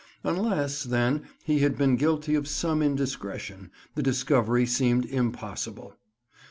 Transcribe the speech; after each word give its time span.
Unless, 0.23 0.85
then, 0.85 1.27
he 1.43 1.59
had 1.59 1.77
been 1.77 1.95
guilty 1.95 2.33
of 2.33 2.47
some 2.47 2.81
indiscretion, 2.81 3.69
the 3.93 4.01
discovery 4.01 4.65
seemed 4.65 5.05
impossible. 5.05 5.95